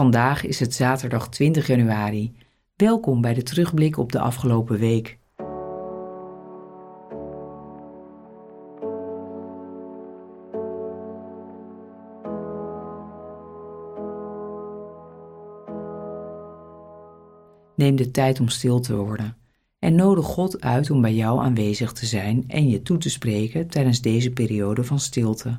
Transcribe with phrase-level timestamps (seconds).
[0.00, 2.32] Vandaag is het zaterdag 20 januari.
[2.76, 5.18] Welkom bij de terugblik op de afgelopen week.
[17.76, 19.36] Neem de tijd om stil te worden
[19.78, 23.68] en nodig God uit om bij jou aanwezig te zijn en je toe te spreken
[23.68, 25.58] tijdens deze periode van stilte.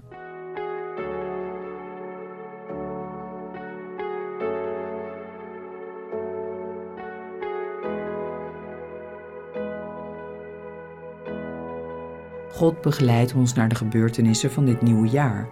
[12.61, 15.49] God begeleidt ons naar de gebeurtenissen van dit nieuwe jaar.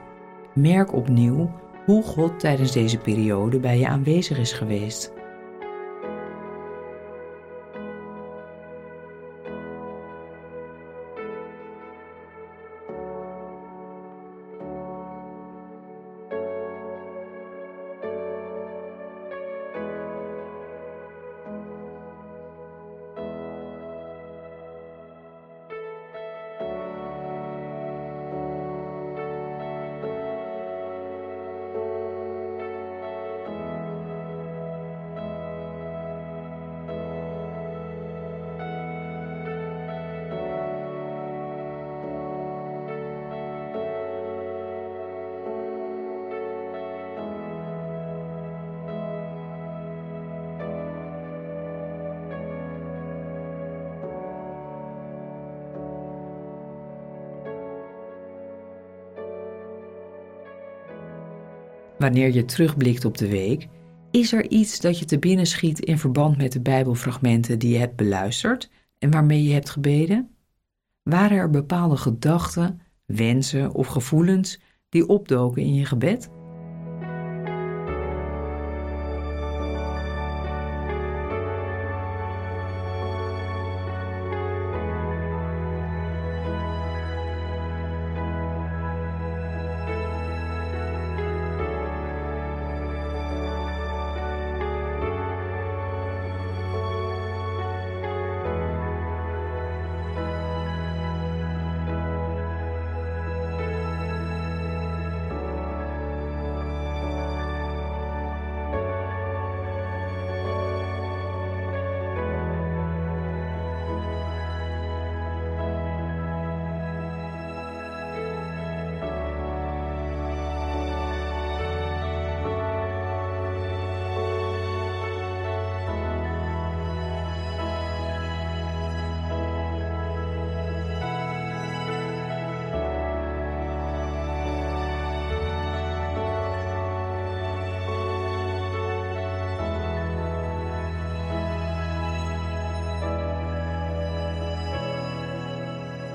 [0.53, 1.51] Merk opnieuw
[1.85, 5.13] hoe God tijdens deze periode bij je aanwezig is geweest.
[61.99, 63.67] Wanneer je terugblikt op de week,
[64.11, 67.77] is er iets dat je te binnen schiet in verband met de Bijbelfragmenten die je
[67.77, 68.69] hebt beluisterd
[68.99, 70.29] en waarmee je hebt gebeden?
[71.03, 76.29] Waren er bepaalde gedachten, wensen of gevoelens die opdoken in je gebed?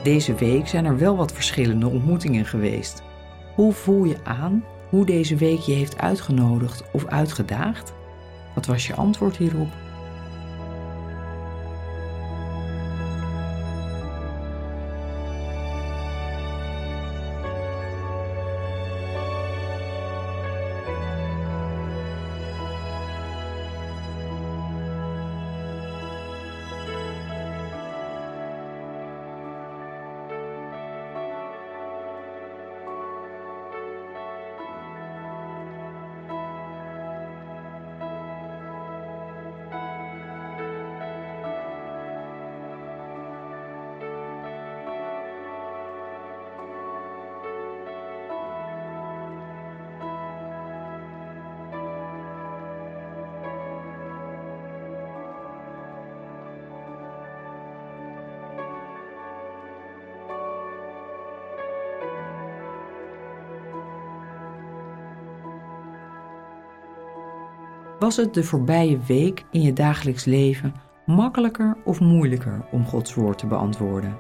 [0.05, 3.03] Deze week zijn er wel wat verschillende ontmoetingen geweest.
[3.55, 7.93] Hoe voel je aan hoe deze week je heeft uitgenodigd of uitgedaagd?
[8.55, 9.69] Wat was je antwoord hierop?
[68.05, 70.75] Was het de voorbije week in je dagelijks leven
[71.07, 74.19] makkelijker of moeilijker om Gods woord te beantwoorden?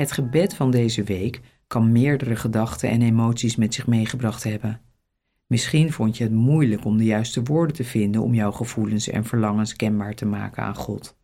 [0.00, 4.80] Het gebed van deze week kan meerdere gedachten en emoties met zich meegebracht hebben.
[5.46, 9.24] Misschien vond je het moeilijk om de juiste woorden te vinden om jouw gevoelens en
[9.24, 11.16] verlangens kenbaar te maken aan God.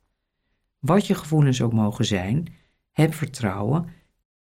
[0.78, 2.46] Wat je gevoelens ook mogen zijn,
[2.92, 3.86] heb vertrouwen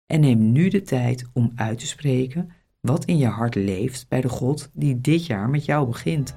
[0.06, 4.20] en neem nu de tijd om uit te spreken wat in je hart leeft bij
[4.20, 6.36] de God die dit jaar met jou begint.